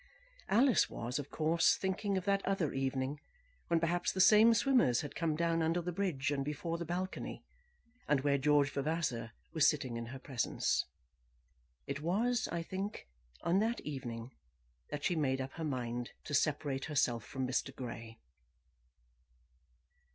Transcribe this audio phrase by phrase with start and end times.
[0.49, 3.19] Alice was, of course, thinking of that other evening,
[3.67, 7.43] when perhaps the same swimmers had come down under the bridge and before the balcony,
[8.07, 10.85] and where George Vavasor was sitting in her presence.
[11.85, 13.07] It was, I think,
[13.43, 14.31] on that evening,
[14.89, 17.71] that she made up her mind to separate herself from Mr.
[17.75, 18.17] Grey.